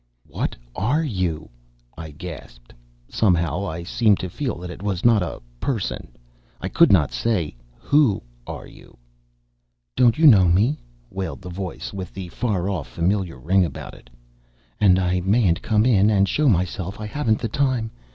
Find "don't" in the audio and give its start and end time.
9.95-10.17